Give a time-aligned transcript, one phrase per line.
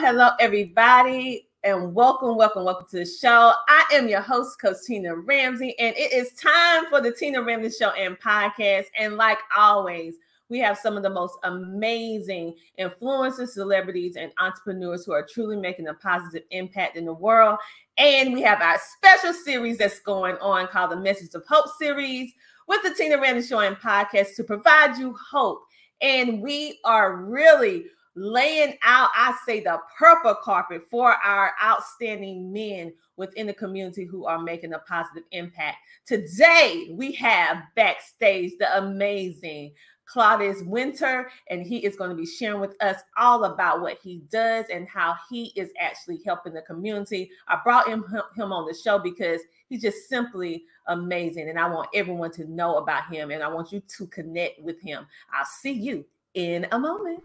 [0.00, 3.52] Hello, everybody, and welcome, welcome, welcome to the show.
[3.66, 7.76] I am your host, Coach Tina Ramsey, and it is time for the Tina Ramsey
[7.76, 8.84] Show and podcast.
[8.96, 10.14] And like always,
[10.48, 15.88] we have some of the most amazing influencers, celebrities, and entrepreneurs who are truly making
[15.88, 17.58] a positive impact in the world.
[17.98, 22.32] And we have our special series that's going on called the Message of Hope series
[22.68, 25.64] with the Tina Ramsey Show and podcast to provide you hope.
[26.00, 27.86] And we are really
[28.18, 34.26] laying out, I say, the purple carpet for our outstanding men within the community who
[34.26, 35.76] are making a positive impact.
[36.06, 39.72] Today, we have backstage the amazing
[40.08, 44.22] Claudius Wynter, and he is going to be sharing with us all about what he
[44.30, 47.30] does and how he is actually helping the community.
[47.46, 51.90] I brought him, him on the show because he's just simply amazing, and I want
[51.94, 55.06] everyone to know about him, and I want you to connect with him.
[55.32, 57.22] I'll see you in a moment.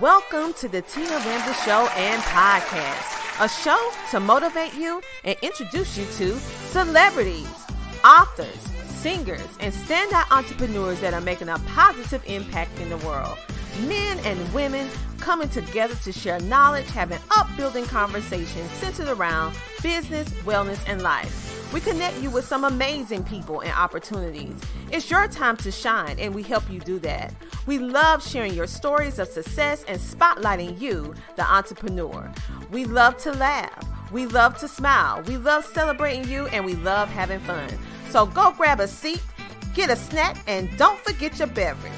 [0.00, 5.96] Welcome to the Tina Ramsey Show and Podcast, a show to motivate you and introduce
[5.96, 6.36] you to
[6.70, 7.48] celebrities,
[8.04, 13.38] authors, singers, and standout entrepreneurs that are making a positive impact in the world.
[13.86, 14.88] Men and women
[15.18, 21.59] coming together to share knowledge, having upbuilding conversations centered around business, wellness, and life.
[21.72, 24.60] We connect you with some amazing people and opportunities.
[24.90, 27.32] It's your time to shine, and we help you do that.
[27.66, 32.32] We love sharing your stories of success and spotlighting you, the entrepreneur.
[32.72, 33.86] We love to laugh.
[34.10, 35.22] We love to smile.
[35.22, 37.70] We love celebrating you, and we love having fun.
[38.08, 39.22] So go grab a seat,
[39.72, 41.92] get a snack, and don't forget your beverage.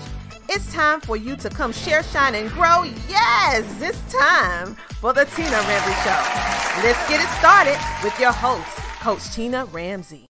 [0.51, 2.83] It's time for you to come share, shine, and grow.
[3.09, 6.83] Yes, it's time for the Tina Ramsey Show.
[6.85, 8.69] Let's get it started with your host,
[9.03, 10.27] Coach Tina Ramsey.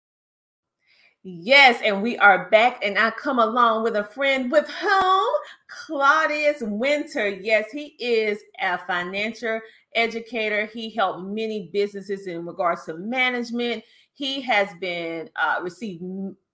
[1.24, 5.28] Yes, and we are back, and I come along with a friend with whom
[5.68, 7.28] Claudius Wynter.
[7.28, 9.60] Yes, he is a financial
[9.94, 10.68] educator.
[10.68, 13.84] He helped many businesses in regards to management.
[14.14, 16.02] He has been uh, received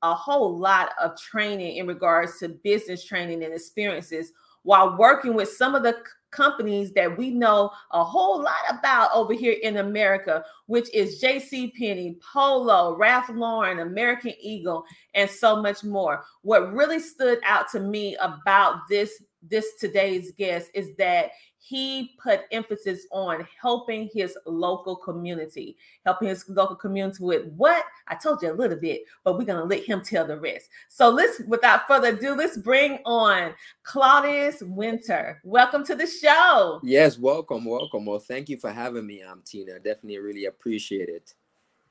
[0.02, 4.32] a whole lot of training in regards to business training and experiences
[4.64, 5.96] while working with some of the
[6.32, 11.74] companies that we know a whole lot about over here in America, which is J.C.
[11.78, 14.84] Penney, Polo, Ralph Lauren, American Eagle,
[15.14, 16.24] and so much more.
[16.42, 22.42] What really stood out to me about this this today's guest is that he put
[22.52, 25.76] emphasis on helping his local community,
[26.06, 29.64] helping his local community with what I told you a little bit, but we're to
[29.64, 30.70] let him tell the rest.
[30.88, 33.54] So let's, without further ado, let's bring on
[33.84, 35.42] Claudius Wynter.
[35.44, 36.80] Welcome to the show.
[36.84, 38.06] Yes, welcome, welcome.
[38.06, 39.74] Well, thank you for having me, I'm Tina.
[39.80, 41.34] Definitely really appreciate it.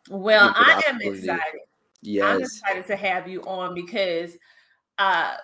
[0.08, 1.60] Well, I am excited.
[2.00, 2.24] Yes.
[2.24, 4.36] I'm excited to have you on because
[4.98, 5.34] uh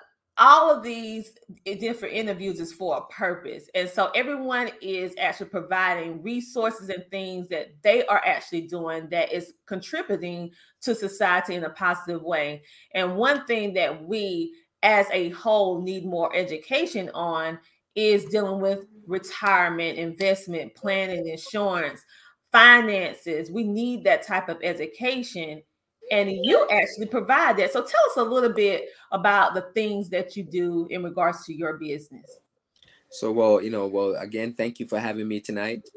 [0.43, 3.69] all of these different interviews is for a purpose.
[3.77, 9.33] And so everyone is actually providing resources and things that they are actually doing that
[9.33, 10.51] is contributing
[10.81, 12.63] to society in a positive way.
[12.93, 14.53] And one thing that we
[14.83, 17.61] as a whole need more education on
[17.95, 22.01] is dealing with retirement, investment, planning, insurance,
[22.51, 23.49] finances.
[23.49, 25.63] We need that type of education
[26.13, 27.73] and you actually provide that.
[27.73, 31.55] So tell us a little bit about the things that you do in regards to
[31.55, 32.41] your business.
[33.11, 35.89] So, well, you know, well, again, thank you for having me tonight.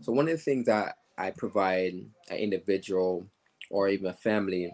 [0.00, 1.94] So, one of the things that I provide
[2.30, 3.26] an individual
[3.70, 4.72] or even a family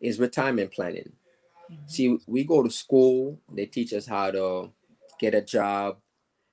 [0.00, 1.12] is retirement planning.
[1.70, 1.88] Mm-hmm.
[1.88, 4.72] See, we go to school, they teach us how to
[5.20, 5.98] get a job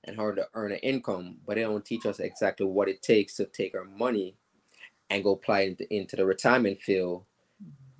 [0.03, 3.35] and how to earn an income, but they don't teach us exactly what it takes
[3.35, 4.35] to take our money
[5.09, 7.25] and go apply into, into the retirement field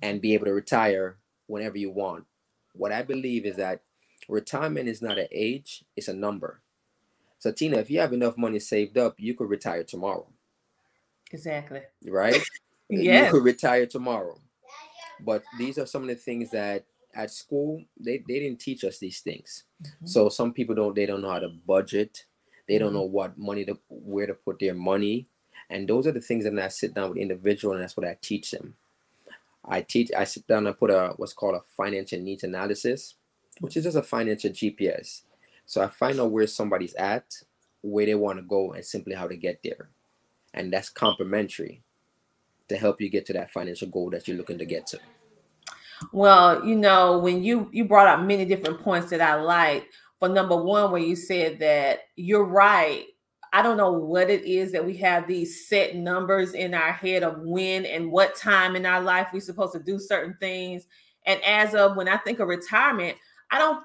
[0.02, 1.16] and be able to retire
[1.46, 2.24] whenever you want.
[2.74, 3.80] What I believe is that
[4.28, 6.60] retirement is not an age, it's a number.
[7.38, 10.26] So Tina, if you have enough money saved up, you could retire tomorrow.
[11.30, 11.82] Exactly.
[12.06, 12.42] Right?
[12.88, 13.26] yeah.
[13.26, 14.38] You could retire tomorrow.
[15.20, 16.84] But these are some of the things that
[17.14, 19.64] at school they, they didn't teach us these things.
[19.82, 20.06] Mm-hmm.
[20.06, 22.24] So some people don't they don't know how to budget.
[22.66, 22.96] They don't mm-hmm.
[22.96, 25.28] know what money to where to put their money.
[25.70, 28.16] And those are the things that I sit down with individual and that's what I
[28.20, 28.74] teach them.
[29.66, 33.14] I teach I sit down and put a what's called a financial needs analysis,
[33.60, 35.22] which is just a financial GPS.
[35.66, 37.34] So I find out where somebody's at,
[37.80, 39.88] where they want to go, and simply how to get there.
[40.52, 41.82] And that's complementary
[42.68, 45.00] to help you get to that financial goal that you're looking to get to.
[46.12, 49.88] Well, you know, when you you brought up many different points that I like.
[50.20, 53.04] For number one, where you said that you're right
[53.54, 57.22] I don't know what it is that we have these set numbers in our head
[57.22, 60.88] of when and what time in our life we're supposed to do certain things.
[61.24, 63.16] And as of when I think of retirement,
[63.52, 63.84] I don't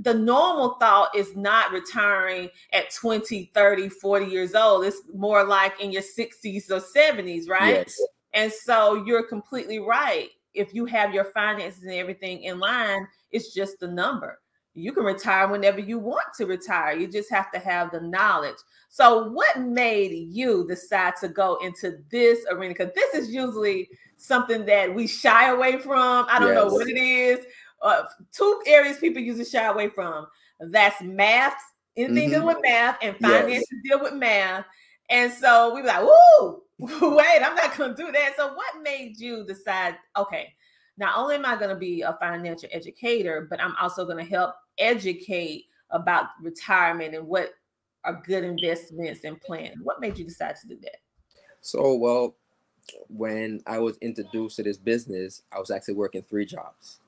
[0.00, 4.84] the normal thought is not retiring at 20, 30, 40 years old.
[4.84, 7.86] It's more like in your 60s or 70s, right?
[7.86, 7.98] Yes.
[8.34, 10.28] And so you're completely right.
[10.52, 14.38] If you have your finances and everything in line, it's just the number.
[14.76, 16.96] You can retire whenever you want to retire.
[16.96, 18.56] You just have to have the knowledge.
[18.88, 22.74] So, what made you decide to go into this arena?
[22.74, 26.26] Because this is usually something that we shy away from.
[26.28, 26.56] I don't yes.
[26.56, 27.46] know what it is.
[27.82, 28.02] Uh,
[28.32, 30.26] two areas people usually shy away from.
[30.60, 31.56] That's math,
[31.96, 32.30] anything mm-hmm.
[32.30, 33.80] dealing with math, and finances yes.
[33.84, 34.66] deal with math.
[35.08, 36.62] And so we were like, "Woo,
[37.16, 39.96] wait, I'm not going to do that." So, what made you decide?
[40.16, 40.52] Okay,
[40.98, 44.30] not only am I going to be a financial educator, but I'm also going to
[44.30, 47.54] help educate about retirement and what
[48.04, 49.76] are good investments and plans.
[49.82, 50.96] What made you decide to do that?
[51.60, 52.36] So, well,
[53.08, 57.00] when I was introduced to this business, I was actually working three jobs,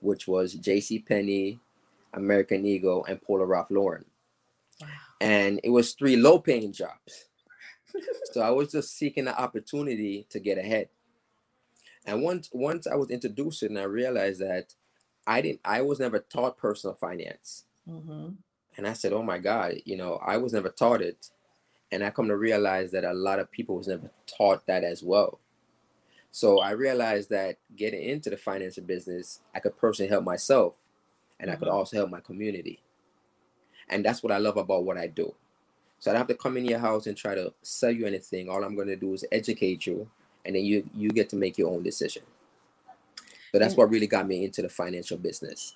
[0.00, 1.00] which was J.C.
[1.00, 1.60] Penney,
[2.14, 4.04] American Eagle, and Polo Ralph Lauren.
[4.80, 4.88] Wow.
[5.20, 7.26] And it was three low-paying jobs.
[8.32, 10.88] so I was just seeking the opportunity to get ahead.
[12.06, 14.74] And once once I was introduced and I realized that
[15.30, 17.64] I didn't I was never taught personal finance.
[17.88, 18.30] Mm-hmm.
[18.76, 21.30] And I said, Oh my God, you know, I was never taught it.
[21.92, 25.04] And I come to realize that a lot of people was never taught that as
[25.04, 25.38] well.
[26.32, 30.74] So I realized that getting into the financial business, I could personally help myself
[31.38, 31.54] and mm-hmm.
[31.54, 31.76] I could mm-hmm.
[31.76, 32.80] also help my community.
[33.88, 35.32] And that's what I love about what I do.
[36.00, 38.48] So I don't have to come in your house and try to sell you anything.
[38.48, 40.08] All I'm going to do is educate you
[40.44, 42.22] and then you you get to make your own decision.
[43.52, 43.78] So that's mm.
[43.78, 45.74] what really got me into the financial business.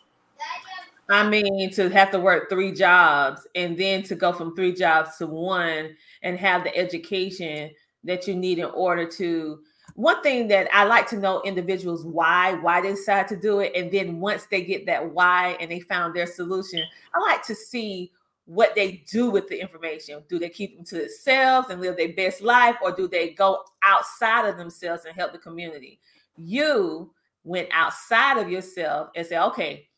[1.08, 5.18] I mean, to have to work three jobs and then to go from three jobs
[5.18, 7.70] to one and have the education
[8.04, 9.60] that you need in order to.
[9.96, 13.72] One thing that I like to know individuals why, why they decide to do it.
[13.76, 16.82] And then once they get that why and they found their solution,
[17.14, 18.10] I like to see
[18.46, 20.22] what they do with the information.
[20.28, 23.62] Do they keep them to themselves and live their best life, or do they go
[23.82, 25.98] outside of themselves and help the community?
[26.36, 27.12] You
[27.44, 29.88] went outside of yourself and said, okay,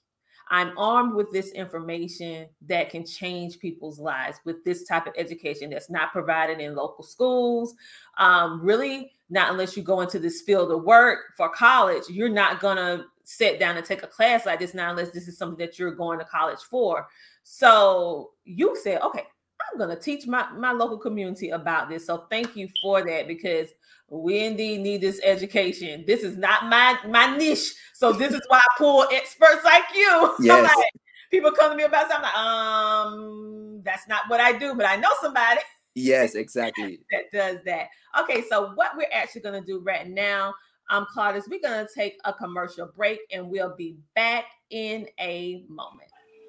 [0.48, 5.70] I'm armed with this information that can change people's lives with this type of education
[5.70, 7.75] that's not provided in local schools.
[8.19, 12.61] Um, really, not unless you go into this field of work for college, you're not
[12.61, 15.59] going to sit down and take a class like this, not unless this is something
[15.59, 17.09] that you're going to college for.
[17.42, 19.25] So you said, okay,
[19.73, 22.06] I'm going to teach my, my local community about this.
[22.06, 23.70] So thank you for that because
[24.08, 26.04] we indeed need this education.
[26.06, 27.75] This is not my my niche.
[27.94, 30.34] So this is why I pull experts like you.
[30.40, 30.62] Yes.
[30.62, 30.92] like,
[31.30, 34.86] people come to me about something I'm like, um, that's not what I do, but
[34.86, 35.60] I know somebody.
[35.98, 37.00] Yes, exactly.
[37.10, 37.88] that does that.
[38.20, 40.52] Okay, so what we're actually going to do right now,
[40.90, 45.64] um, Claudius, we're going to take a commercial break and we'll be back in a
[45.70, 46.10] moment.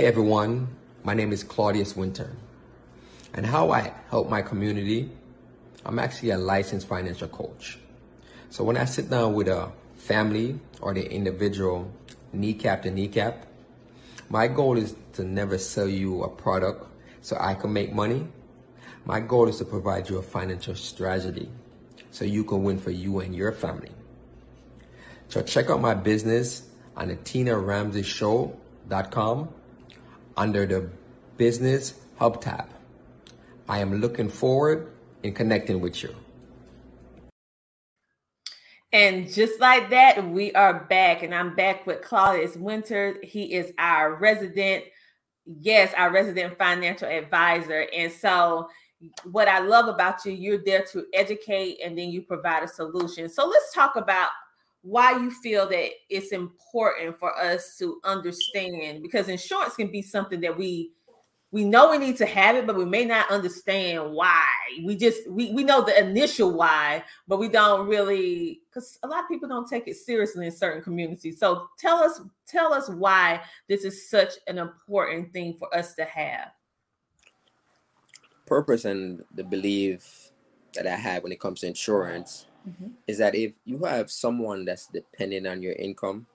[0.00, 0.72] Hey everyone,
[1.04, 2.34] my name is Claudius Wynter.
[3.34, 5.10] And how I help my community,
[5.84, 7.78] I'm actually a licensed financial coach.
[8.48, 11.92] So when I sit down with a family or the individual
[12.32, 13.44] kneecap to kneecap,
[14.30, 16.86] my goal is to never sell you a product
[17.20, 18.26] so I can make money,
[19.04, 21.50] My goal is to provide you a financial strategy
[22.10, 23.90] so you can win for you and your family.
[25.28, 26.62] So check out my business
[26.96, 29.48] on the TinaRamseyShow.com
[30.40, 30.88] under the
[31.36, 32.66] Business Hub tab.
[33.68, 34.90] I am looking forward
[35.22, 36.14] in connecting with you.
[38.90, 43.18] And just like that, we are back, and I'm back with Claudius Wynter.
[43.22, 44.84] He is our resident,
[45.44, 47.86] yes, our resident financial advisor.
[47.94, 48.68] And so,
[49.30, 53.28] what I love about you, you're there to educate and then you provide a solution.
[53.28, 54.30] So, let's talk about
[54.82, 60.40] why you feel that it's important for us to understand because insurance can be something
[60.40, 60.92] that we
[61.52, 64.46] we know we need to have it but we may not understand why.
[64.84, 69.24] We just we, we know the initial why but we don't really because a lot
[69.24, 71.38] of people don't take it seriously in certain communities.
[71.38, 76.04] So tell us tell us why this is such an important thing for us to
[76.04, 76.52] have.
[78.46, 80.30] Purpose and the belief
[80.74, 82.88] that i have when it comes to insurance mm-hmm.
[83.06, 86.26] is that if you have someone that's dependent on your income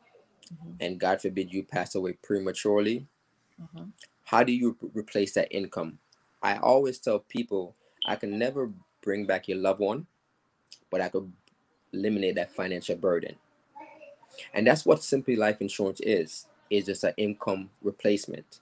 [0.54, 0.72] mm-hmm.
[0.80, 3.06] and god forbid you pass away prematurely
[3.62, 3.86] mm-hmm.
[4.24, 5.98] how do you replace that income
[6.42, 7.76] i always tell people
[8.08, 10.06] i can never bring back your loved one
[10.90, 11.32] but i could
[11.94, 13.36] eliminate that financial burden
[14.54, 18.60] and that's what simply life insurance is is just an income replacement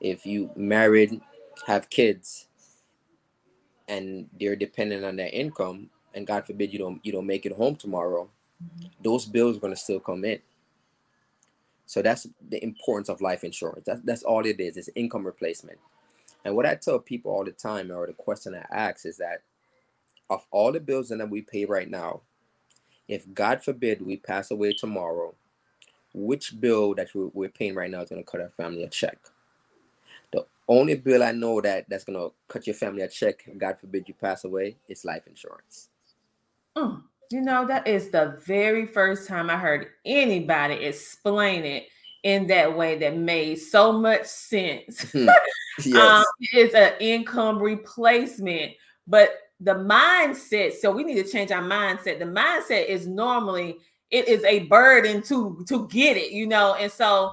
[0.00, 1.20] if you married
[1.66, 2.46] have kids
[3.88, 7.52] and they're dependent on their income and God forbid you don't you don't make it
[7.52, 8.28] home tomorrow,
[9.02, 10.40] those bills are going to still come in.
[11.86, 13.84] So that's the importance of life insurance.
[13.86, 14.76] That's that's all it is.
[14.76, 15.78] It's income replacement.
[16.44, 19.42] And what I tell people all the time, or the question I ask, is that
[20.30, 22.20] of all the bills that we pay right now,
[23.08, 25.34] if God forbid we pass away tomorrow,
[26.14, 29.18] which bill that we're paying right now is going to cut our family a check?
[30.32, 33.78] The only bill I know that that's going to cut your family a check, God
[33.80, 35.88] forbid you pass away, is life insurance.
[36.78, 41.88] Mm, you know, that is the very first time I heard anybody explain it
[42.22, 45.10] in that way that made so much sense.
[45.12, 45.28] Hmm.
[45.84, 45.96] yes.
[45.96, 48.72] um, it's an income replacement,
[49.06, 49.30] but
[49.60, 50.72] the mindset.
[50.74, 52.18] So we need to change our mindset.
[52.18, 53.78] The mindset is normally
[54.10, 57.32] it is a burden to to get it, you know, and so.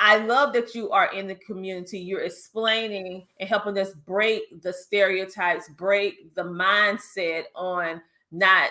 [0.00, 1.98] I love that you are in the community.
[1.98, 8.70] You're explaining and helping us break the stereotypes, break the mindset on not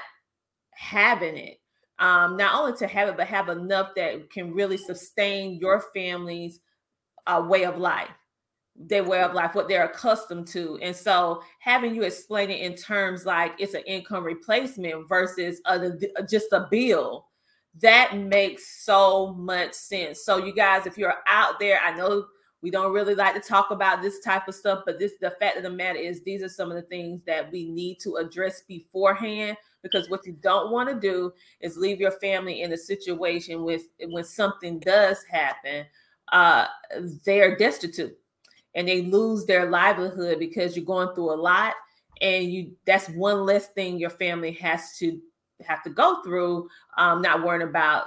[0.71, 1.59] having it.
[1.99, 6.59] Um, not only to have it, but have enough that can really sustain your family's
[7.25, 8.09] uh, way of life,
[8.75, 10.77] their way of life, what they're accustomed to.
[10.83, 15.91] And so, having you explain it in terms like it's an income replacement versus a,
[16.29, 17.25] just a bill,
[17.81, 20.23] that makes so much sense.
[20.23, 22.27] So, you guys, if you're out there, I know
[22.61, 25.57] we don't really like to talk about this type of stuff, but this the fact
[25.57, 28.61] of the matter is these are some of the things that we need to address
[28.67, 33.63] beforehand because what you don't want to do is leave your family in a situation
[33.63, 35.85] with when something does happen,
[36.31, 36.65] uh,
[37.23, 38.17] they're destitute
[38.75, 41.73] and they lose their livelihood because you're going through a lot
[42.21, 45.19] and you that's one less thing your family has to
[45.65, 48.05] have to go through um, not worrying about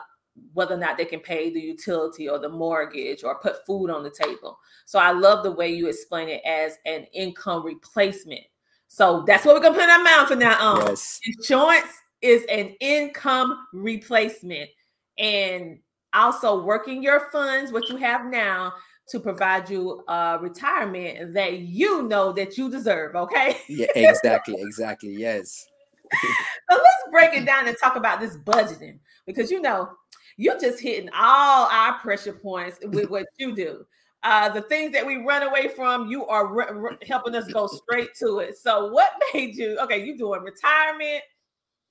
[0.53, 4.03] whether or not they can pay the utility or the mortgage or put food on
[4.03, 4.59] the table.
[4.87, 8.43] So I love the way you explain it as an income replacement.
[8.89, 10.87] So that's what we're gonna put in our mouth from now on.
[10.87, 11.21] Yes.
[11.25, 14.69] Insurance is an income replacement,
[15.17, 15.79] and
[16.13, 18.73] also working your funds, what you have now,
[19.09, 23.15] to provide you a retirement that you know that you deserve.
[23.17, 23.59] Okay.
[23.69, 25.15] Yeah, exactly, exactly.
[25.15, 25.67] Yes.
[26.13, 26.29] so
[26.71, 29.89] let's break it down and talk about this budgeting because you know
[30.37, 33.87] you're just hitting all our pressure points with what you do.
[34.23, 37.67] Uh, the things that we run away from, you are re- re- helping us go
[37.67, 38.59] straight to it.
[38.59, 39.79] So, what made you?
[39.79, 41.23] Okay, you're doing retirement,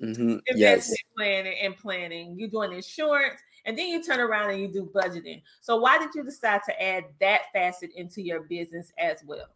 [0.02, 0.38] mm-hmm.
[0.46, 0.96] investment yes.
[1.18, 2.36] planning, and planning.
[2.38, 5.42] You're doing insurance, and then you turn around and you do budgeting.
[5.62, 9.48] So, why did you decide to add that facet into your business as well?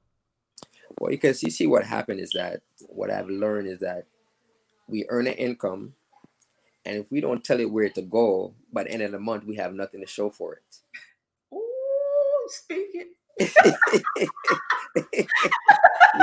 [0.99, 4.05] Well, because you see, what happened is that what I've learned is that
[4.87, 5.93] we earn an income
[6.85, 9.45] and if we don't tell it where to go, by the end of the month,
[9.45, 10.77] we have nothing to show for it.
[11.53, 13.09] Ooh, speaking.
[13.39, 13.47] we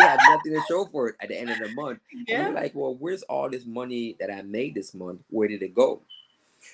[0.03, 2.01] have nothing to show for it at the end of the month.
[2.27, 2.41] Yeah.
[2.41, 5.21] And we're like, well, where's all this money that I made this month?
[5.31, 6.01] Where did it go?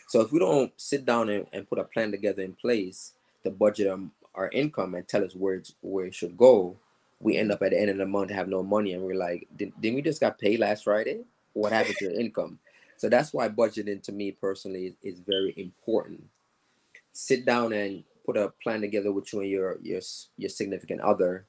[0.09, 3.13] So if we don't sit down and, and put a plan together in place
[3.45, 6.77] to budget um, our income and tell us where where it should go,
[7.21, 9.47] we end up at the end of the month have no money, and we're like,
[9.57, 11.21] Did, didn't we just got paid last Friday?
[11.53, 12.59] What happened to the income?
[12.97, 16.25] So that's why budgeting to me personally is, is very important.
[17.13, 20.01] Sit down and put a plan together with you and your your
[20.37, 21.47] your significant other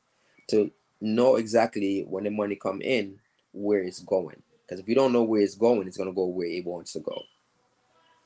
[0.49, 3.19] to know exactly when the money come in
[3.53, 4.41] where it's going.
[4.65, 6.99] Because if you don't know where it's going, it's gonna go where it wants to
[6.99, 7.21] go.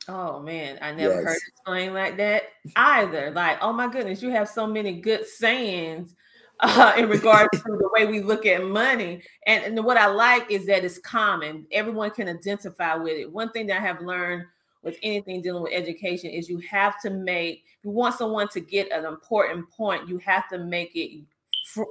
[0.08, 1.24] Oh man, I never yes.
[1.24, 2.44] heard it explained like that
[2.76, 3.32] either.
[3.32, 6.16] Like, oh my goodness, you have so many good sayings
[6.62, 9.22] uh, in regards to the way we look at money.
[9.48, 11.66] And, and what I like is that it's common.
[11.72, 13.32] Everyone can identify with it.
[13.32, 14.46] One thing that I have learned
[14.84, 18.60] with anything dealing with education is you have to make, if you want someone to
[18.60, 21.24] get an important point, you have to make it
[21.68, 21.84] fr-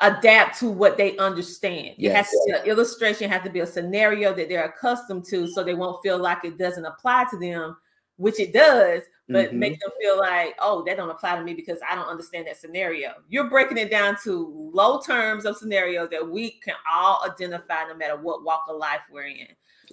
[0.00, 1.94] adapt to what they understand.
[1.96, 2.12] Yes.
[2.12, 5.46] It has to be an illustration, has to be a scenario that they're accustomed to
[5.46, 7.76] so they won't feel like it doesn't apply to them,
[8.22, 9.58] which it does, but mm-hmm.
[9.58, 12.56] make them feel like, oh, that don't apply to me because I don't understand that
[12.56, 13.14] scenario.
[13.28, 17.96] You're breaking it down to low terms of scenarios that we can all identify no
[17.96, 19.48] matter what walk of life we're in.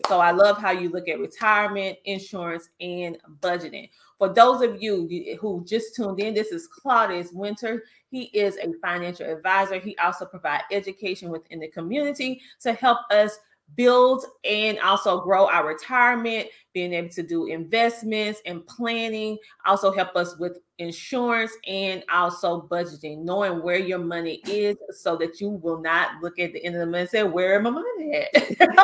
[0.07, 3.89] So I love how you look at retirement, insurance, and budgeting.
[4.19, 5.09] For those of you
[5.41, 7.81] who just tuned in, this is Claudius Wynter.
[8.11, 9.79] He is a financial advisor.
[9.79, 13.39] He also provides education within the community to help us
[13.75, 20.15] build and also grow our retirement, being able to do investments and planning, also help
[20.15, 25.81] us with insurance and also budgeting, knowing where your money is so that you will
[25.81, 28.61] not look at the end of the month and say, Where am my money at?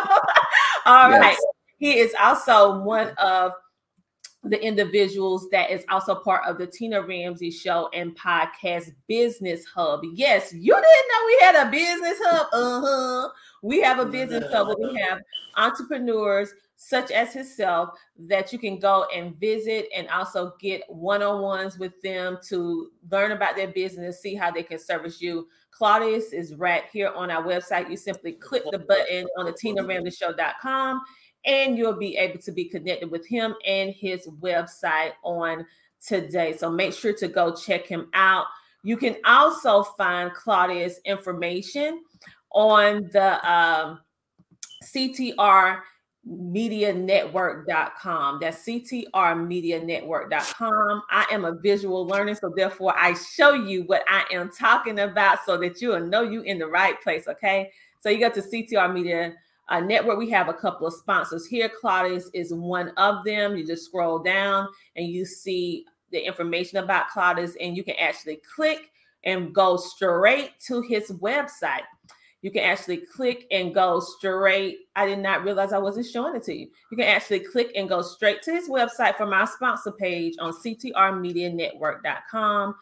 [0.85, 1.19] All yes.
[1.19, 1.37] right.
[1.77, 3.51] He is also one of
[4.45, 10.01] the individuals that is also part of the Tina Ramsey Show and podcast Business Hub.
[10.13, 12.47] Yes, you didn't know we had a business hub.
[12.53, 13.29] Uh huh.
[13.65, 15.21] We have a business hub where we have
[15.57, 17.97] entrepreneurs such as himself
[18.27, 23.55] that you can go and visit and also get one-on-ones with them to learn about
[23.55, 25.47] their business, see how they can service you.
[25.71, 27.89] Claudius is right here on our website.
[27.89, 31.01] You simply click the button on the TinaRamseyShow.com
[31.45, 35.65] and you'll be able to be connected with him and his website on
[36.05, 36.55] today.
[36.55, 38.45] So make sure to go check him out.
[38.83, 42.03] You can also find Claudius information
[42.55, 43.99] on the um,
[44.83, 45.81] CTR
[46.27, 54.23] network.com that's ctrmedianetwork.com i am a visual learner so therefore i show you what i
[54.33, 57.69] am talking about so that you'll know you in the right place okay?
[57.99, 59.35] So you go to ctr media
[59.69, 60.17] uh, network.
[60.17, 61.69] We have a couple of sponsors here.
[61.81, 63.55] Claudius is one of them.
[63.55, 68.39] You just scroll down and you see the information about claudius and you can actually
[68.55, 68.91] click
[69.23, 71.81] and go straight to his website
[72.45, 74.81] you can actually click and go straight.
[74.95, 76.67] I did not realize I wasn't showing it to you.
[76.91, 80.53] You can actually click and go straight to his website from my sponsor page on
[80.53, 82.75] ctrmedianetwork.com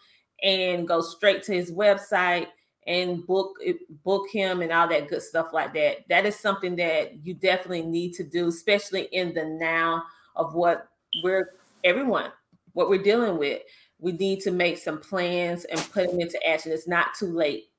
[0.44, 2.48] and go straight to his website
[2.88, 3.56] and book
[4.04, 6.00] book him and all that good stuff like that.
[6.10, 10.04] That is something that you definitely need to do, especially in the now
[10.36, 10.90] of what
[11.24, 11.52] we're
[11.86, 12.34] everyone,
[12.74, 13.62] what we're dealing with.
[13.98, 16.74] We need to make some plans and put them into action.
[16.74, 17.70] It's not too late.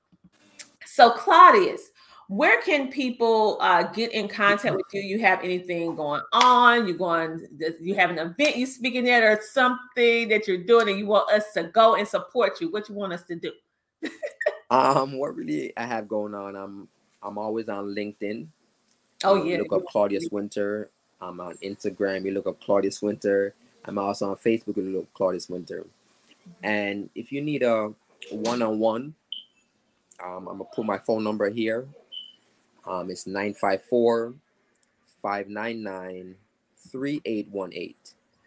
[0.94, 1.90] So, Claudius,
[2.28, 5.00] where can people uh, get in contact with you?
[5.00, 6.86] You have anything going on?
[6.86, 7.48] You going?
[7.80, 11.32] You have an event you speaking at, or something that you're doing, and you want
[11.32, 12.70] us to go and support you?
[12.70, 13.50] What you want us to do?
[14.70, 16.54] um, what really I have going on?
[16.54, 16.86] I'm
[17.24, 18.46] I'm always on LinkedIn.
[19.24, 19.56] Oh yeah.
[19.56, 20.90] You look up Claudius Wynter.
[21.20, 22.24] I'm on Instagram.
[22.24, 23.52] You look up Claudius Wynter.
[23.84, 24.76] I'm also on Facebook.
[24.76, 25.84] You look up Claudius Wynter.
[26.62, 27.92] And if you need a
[28.30, 29.14] one-on-one
[30.22, 31.86] um, I'm gonna put my phone number here.
[32.86, 34.34] Um, it's 954
[35.22, 36.36] 599
[36.90, 37.94] 3818.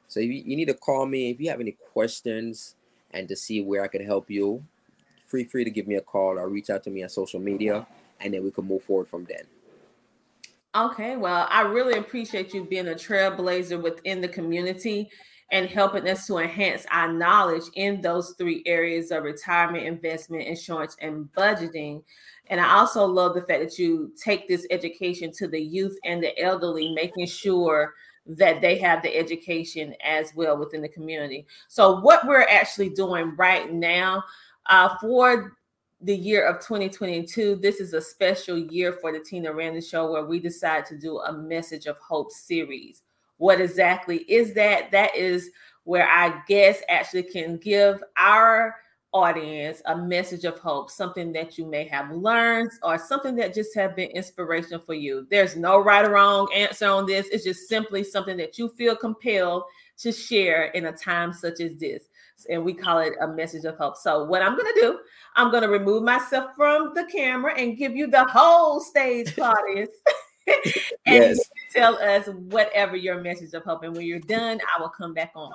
[0.08, 2.76] So you, you need to call me if you have any questions
[3.12, 4.64] and to see where I could help you.
[5.26, 7.86] Free free to give me a call or reach out to me on social media,
[8.22, 9.44] and then we can move forward from then.
[10.76, 15.10] Okay, well, I really appreciate you being a trailblazer within the community
[15.52, 20.98] and helping us to enhance our knowledge in those three areas of retirement, investment, insurance,
[21.02, 22.04] and budgeting.
[22.48, 26.22] And I also love the fact that you take this education to the youth and
[26.22, 27.94] the elderly, making sure
[28.26, 31.48] that they have the education as well within the community.
[31.70, 34.24] So, what we're actually doing right now
[34.66, 35.58] uh, for
[36.02, 40.26] the year of 2022, this is a special year for the Tina Ramsey Show where
[40.26, 43.02] we decide to do a Message of Hope series.
[43.38, 44.92] What exactly is that?
[44.92, 45.50] That is
[45.84, 48.76] where our guests actually can give our
[49.14, 53.74] audience a message of hope, something that you may have learned or something that just
[53.74, 55.26] have been inspiration for you.
[55.32, 57.28] There's no right or wrong answer on this.
[57.30, 59.64] It's just simply something that you feel compelled
[60.00, 62.04] to share in a time such as this.
[62.50, 63.98] And we call it a message of hope.
[63.98, 65.00] So, what I'm going to do,
[65.36, 69.90] I'm going to remove myself from the camera and give you the whole stage, Claudius.
[71.06, 71.40] and yes.
[71.74, 73.84] tell us whatever your message of hope.
[73.84, 75.54] And when you're done, I will come back on.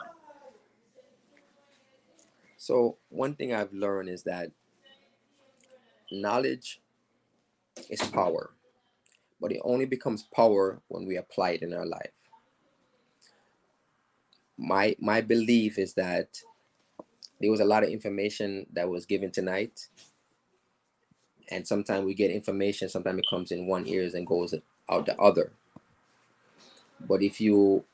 [2.57, 4.50] So, one thing I've learned is that
[6.12, 6.81] knowledge
[7.90, 8.52] is power,
[9.40, 12.12] but it only becomes power when we apply it in our life.
[14.57, 16.40] My my belief is that
[17.40, 19.88] there was a lot of information that was given tonight,
[21.50, 24.55] and sometimes we get information, sometimes it comes in one ears and goes
[25.00, 25.52] the other.
[27.00, 27.85] But if you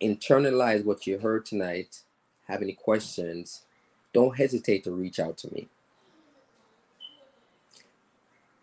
[0.00, 2.00] internalize what you heard tonight,
[2.46, 3.62] have any questions,
[4.12, 5.68] don't hesitate to reach out to me.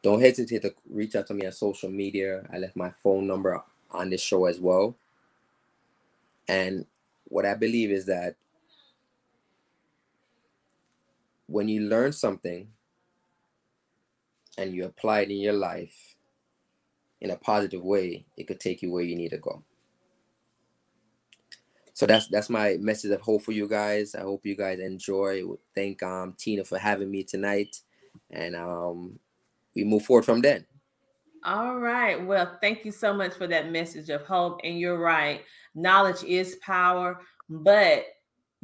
[0.01, 2.47] Don't hesitate to reach out to me on social media.
[2.51, 4.95] I left my phone number on this show as well.
[6.47, 6.85] And
[7.25, 8.35] what I believe is that
[11.47, 12.67] when you learn something
[14.57, 16.14] and you apply it in your life
[17.25, 19.61] in a positive way, it could take you where you need to go
[21.95, 24.15] so that's that's my message of hope for you guys.
[24.15, 25.43] I hope you guys enjoy.
[25.73, 27.77] Thank um Tina for having me tonight,
[28.29, 29.17] and um
[29.73, 30.65] we move forward from then.
[31.45, 32.23] All right.
[32.23, 34.59] Well, thank you so much for that message of hope.
[34.65, 35.43] And you're right.
[35.73, 38.03] Knowledge is power, but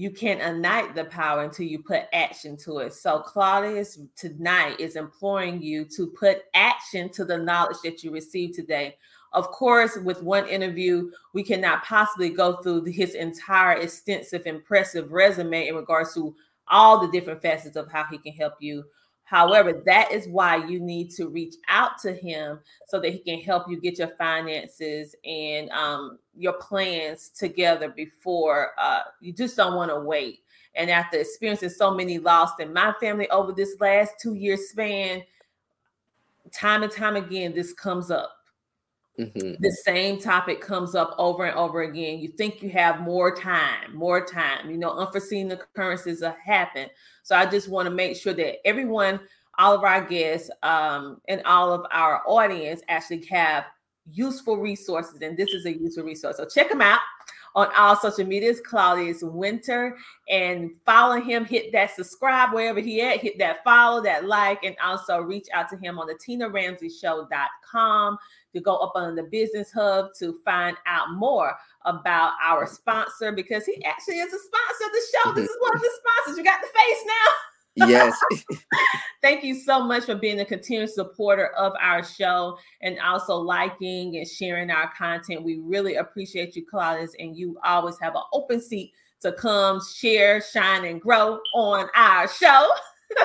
[0.01, 2.91] you can't ignite the power until you put action to it.
[2.91, 8.55] So Claudius tonight is imploring you to put action to the knowledge that you received
[8.55, 8.97] today.
[9.33, 15.67] Of course, with one interview, we cannot possibly go through his entire extensive, impressive resume
[15.67, 16.35] in regards to
[16.67, 18.83] all the different facets of how he can help you.
[19.31, 23.39] However, that is why you need to reach out to him so that he can
[23.39, 29.77] help you get your finances and um, your plans together before uh, you just don't
[29.77, 30.39] want to wait.
[30.75, 35.23] And after experiencing so many loss in my family over this last two year span,
[36.51, 38.33] time and time again, this comes up
[39.19, 39.61] Mm-hmm.
[39.61, 42.19] The same topic comes up over and over again.
[42.19, 44.69] You think you have more time, more time.
[44.69, 46.87] You know, unforeseen occurrences happen.
[47.23, 49.19] So I just want to make sure that everyone,
[49.57, 53.65] all of our guests, um, and all of our audience actually have
[54.09, 55.21] useful resources.
[55.21, 56.37] And this is a useful resource.
[56.37, 57.01] So check them out
[57.53, 59.97] on all social medias, Claudius Wynter,
[60.29, 61.43] and follow him.
[61.45, 63.19] Hit that subscribe wherever he at.
[63.19, 68.17] Hit that follow, that like, and also reach out to him on the TinaRamseyShow.com
[68.53, 71.53] to go up on the business hub to find out more
[71.85, 75.33] about our sponsor because he actually is a sponsor of the show.
[75.33, 75.91] This is one of the
[76.23, 76.37] sponsors.
[76.37, 77.33] You got the face now.
[77.75, 78.17] Yes.
[79.21, 84.17] Thank you so much for being a continuous supporter of our show and also liking
[84.17, 85.43] and sharing our content.
[85.43, 90.41] We really appreciate you, Claudius, and you always have an open seat to come share,
[90.41, 92.67] shine, and grow on our show.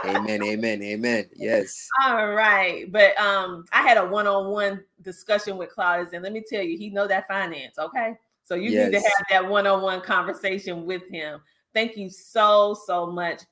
[0.04, 1.26] Amen, amen, amen.
[1.34, 1.88] Yes.
[2.06, 6.62] All right, but um, I had a one-on-one discussion with Claudius, and let me tell
[6.62, 7.78] you, he know that finance.
[7.78, 8.90] Okay, so you yes.
[8.90, 11.40] need to have that one-on-one conversation with him.
[11.74, 13.42] Thank you so so much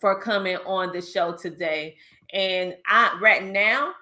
[0.00, 1.96] for coming on the show today.
[2.32, 3.92] And I right now,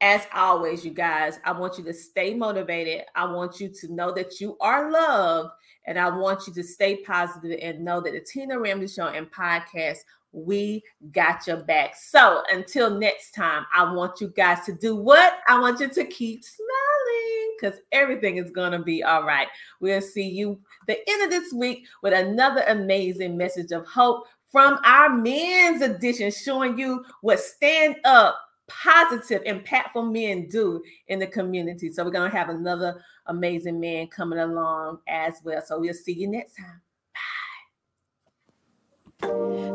[0.00, 3.02] as always, you guys, I want you to stay motivated.
[3.14, 5.50] I want you to know that you are loved.
[5.86, 9.30] And I want you to stay positive and know that the Tina Ramsey Show and
[9.30, 9.98] podcast,
[10.32, 11.94] we got your back.
[11.94, 15.34] So until next time, I want you guys to do what?
[15.46, 19.48] I want you to keep smiling because everything is going to be all right.
[19.80, 24.78] We'll see you the end of this week with another amazing message of hope from
[24.84, 31.90] our men's edition, showing you what stand up, positive, impactful men do in the community.
[31.90, 35.62] So we're going to have another amazing man coming along as well.
[35.64, 36.80] So we'll see you next time.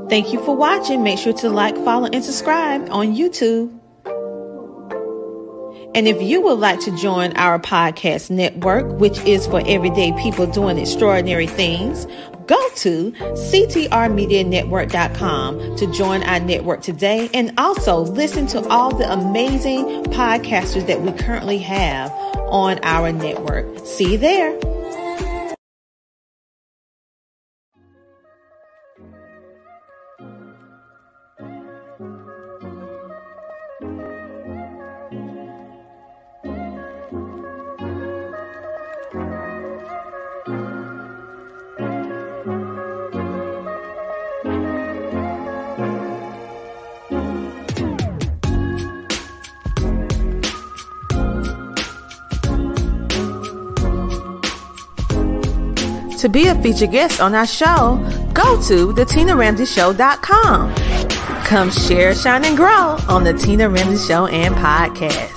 [0.09, 1.03] Thank you for watching.
[1.03, 3.77] Make sure to like, follow, and subscribe on YouTube.
[5.95, 10.45] And if you would like to join our podcast network, which is for everyday people
[10.45, 12.05] doing extraordinary things,
[12.45, 20.03] go to ctrmedianetwork.com to join our network today and also listen to all the amazing
[20.05, 22.11] podcasters that we currently have
[22.49, 23.65] on our network.
[23.85, 24.57] See you there.
[56.27, 60.75] To be a featured guest on our show, go to thetinaramseyshow.com.
[61.45, 65.36] Come share, shine, and grow on the Tina Ramsey Show and podcast.